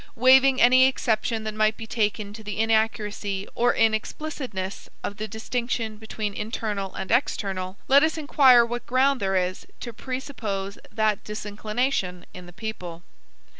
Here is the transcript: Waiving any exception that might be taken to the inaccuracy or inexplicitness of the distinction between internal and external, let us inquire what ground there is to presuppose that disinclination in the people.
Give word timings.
Waiving 0.15 0.59
any 0.59 0.87
exception 0.87 1.43
that 1.43 1.53
might 1.53 1.77
be 1.77 1.85
taken 1.85 2.33
to 2.33 2.43
the 2.43 2.57
inaccuracy 2.59 3.47
or 3.53 3.71
inexplicitness 3.75 4.87
of 5.03 5.17
the 5.17 5.27
distinction 5.27 5.97
between 5.97 6.33
internal 6.33 6.95
and 6.95 7.11
external, 7.11 7.77
let 7.87 8.01
us 8.01 8.17
inquire 8.17 8.65
what 8.65 8.87
ground 8.87 9.19
there 9.21 9.35
is 9.35 9.67
to 9.81 9.93
presuppose 9.93 10.79
that 10.91 11.23
disinclination 11.23 12.25
in 12.33 12.47
the 12.47 12.51
people. 12.51 13.03